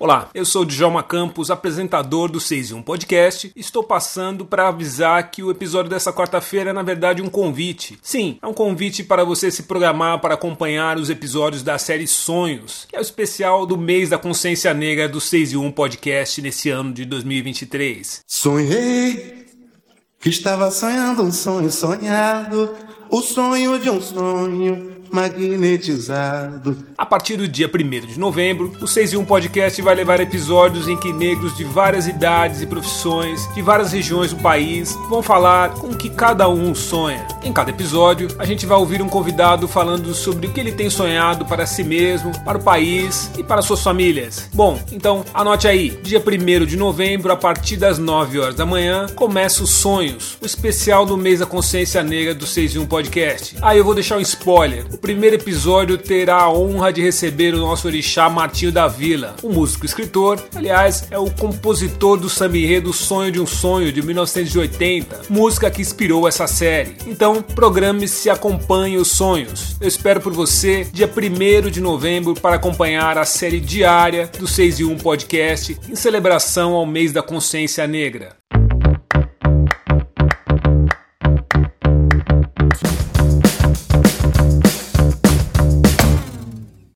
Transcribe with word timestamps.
Olá, 0.00 0.30
eu 0.32 0.44
sou 0.44 0.64
Djalma 0.64 1.02
Campos, 1.02 1.50
apresentador 1.50 2.30
do 2.30 2.38
6 2.38 2.70
e 2.70 2.74
1 2.74 2.82
Podcast. 2.82 3.50
Estou 3.56 3.82
passando 3.82 4.46
para 4.46 4.68
avisar 4.68 5.28
que 5.28 5.42
o 5.42 5.50
episódio 5.50 5.90
dessa 5.90 6.12
quarta-feira 6.12 6.70
é, 6.70 6.72
na 6.72 6.84
verdade, 6.84 7.20
um 7.20 7.28
convite. 7.28 7.98
Sim, 8.00 8.38
é 8.40 8.46
um 8.46 8.54
convite 8.54 9.02
para 9.02 9.24
você 9.24 9.50
se 9.50 9.64
programar 9.64 10.20
para 10.20 10.34
acompanhar 10.34 10.98
os 10.98 11.10
episódios 11.10 11.64
da 11.64 11.76
série 11.78 12.06
Sonhos, 12.06 12.86
que 12.88 12.94
é 12.94 13.00
o 13.00 13.02
especial 13.02 13.66
do 13.66 13.76
mês 13.76 14.10
da 14.10 14.18
consciência 14.18 14.72
negra 14.72 15.08
do 15.08 15.20
6 15.20 15.54
e 15.54 15.56
1 15.56 15.72
Podcast 15.72 16.40
nesse 16.42 16.70
ano 16.70 16.92
de 16.92 17.04
2023. 17.04 18.22
Sonhei 18.24 19.46
que 20.20 20.28
estava 20.28 20.70
sonhando 20.70 21.24
um 21.24 21.32
sonho 21.32 21.72
sonhado, 21.72 22.72
o 23.10 23.22
sonho 23.22 23.78
de 23.78 23.90
um 23.90 24.00
sonho 24.00 24.98
magnetizado. 25.10 26.76
A 26.96 27.06
partir 27.06 27.36
do 27.36 27.48
dia 27.48 27.68
1 27.68 28.06
de 28.06 28.18
novembro, 28.18 28.72
o 28.80 28.86
6 28.86 29.14
e 29.14 29.16
1 29.16 29.24
Podcast 29.24 29.80
vai 29.80 29.94
levar 29.94 30.20
episódios 30.20 30.86
em 30.86 30.96
que 30.96 31.12
negros 31.12 31.56
de 31.56 31.64
várias 31.64 32.06
idades 32.06 32.60
e 32.60 32.66
profissões, 32.66 33.52
de 33.54 33.62
várias 33.62 33.92
regiões 33.92 34.32
do 34.32 34.42
país, 34.42 34.94
vão 35.08 35.22
falar 35.22 35.70
com 35.70 35.88
o 35.88 35.96
que 35.96 36.10
cada 36.10 36.48
um 36.48 36.74
sonha. 36.74 37.26
Em 37.42 37.52
cada 37.52 37.70
episódio, 37.70 38.28
a 38.38 38.44
gente 38.44 38.66
vai 38.66 38.76
ouvir 38.76 39.00
um 39.00 39.08
convidado 39.08 39.68
falando 39.68 40.12
sobre 40.12 40.48
o 40.48 40.52
que 40.52 40.58
ele 40.58 40.72
tem 40.72 40.90
sonhado 40.90 41.44
para 41.44 41.66
si 41.66 41.84
mesmo, 41.84 42.32
para 42.44 42.58
o 42.58 42.62
país 42.62 43.30
e 43.38 43.42
para 43.42 43.62
suas 43.62 43.82
famílias. 43.82 44.48
Bom, 44.52 44.78
então 44.90 45.24
anote 45.32 45.68
aí, 45.68 45.90
dia 46.02 46.20
1 46.20 46.66
de 46.66 46.76
novembro, 46.76 47.32
a 47.32 47.36
partir 47.36 47.76
das 47.76 47.98
9 47.98 48.40
horas 48.40 48.54
da 48.54 48.66
manhã, 48.66 49.06
começa 49.14 49.62
os 49.62 49.70
Sonhos, 49.70 50.36
o 50.42 50.46
especial 50.46 51.06
do 51.06 51.16
mês 51.16 51.38
da 51.38 51.46
consciência 51.46 52.02
negra 52.02 52.34
do 52.34 52.46
6 52.46 52.74
e 52.74 52.78
1 52.80 52.86
Podcast. 52.86 53.56
Aí 53.62 53.78
eu 53.78 53.84
vou 53.84 53.94
deixar 53.94 54.16
um 54.16 54.20
spoiler. 54.20 54.84
O 54.92 54.98
primeiro 54.98 55.36
episódio 55.36 55.96
terá 55.96 56.42
a 56.42 56.52
honra 56.52 56.92
de 56.92 57.00
receber 57.00 57.54
o 57.54 57.58
nosso 57.58 57.86
orixá 57.86 58.28
Martinho 58.28 58.72
da 58.72 58.88
Vila, 58.88 59.36
um 59.44 59.52
músico 59.52 59.86
escritor, 59.86 60.42
aliás, 60.54 61.06
é 61.10 61.18
o 61.18 61.30
compositor 61.30 62.16
do 62.16 62.28
samba 62.28 62.48
do 62.82 62.92
Sonho 62.94 63.30
de 63.30 63.40
um 63.40 63.46
Sonho 63.46 63.92
de 63.92 64.00
1980, 64.00 65.22
música 65.28 65.70
que 65.70 65.82
inspirou 65.82 66.26
essa 66.26 66.46
série. 66.46 66.96
Então, 67.28 67.42
programe-se 67.42 68.28
e 68.28 68.30
acompanhe 68.30 68.96
os 68.96 69.08
sonhos. 69.08 69.76
Eu 69.78 69.86
espero 69.86 70.18
por 70.18 70.32
você 70.32 70.84
dia 70.90 71.06
1 71.06 71.68
de 71.68 71.78
novembro 71.78 72.32
para 72.32 72.56
acompanhar 72.56 73.18
a 73.18 73.24
série 73.26 73.60
diária 73.60 74.30
do 74.38 74.46
6 74.46 74.80
e 74.80 74.84
1 74.86 74.96
Podcast 74.96 75.78
em 75.90 75.94
celebração 75.94 76.72
ao 76.72 76.86
mês 76.86 77.12
da 77.12 77.20
consciência 77.20 77.86
negra. 77.86 78.34